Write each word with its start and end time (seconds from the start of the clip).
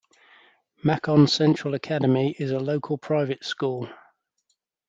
Macon 0.83 1.27
Central 1.27 1.75
Academy 1.75 2.31
is 2.39 2.49
a 2.49 2.57
local 2.59 2.97
private 2.97 3.45
school. 3.45 3.87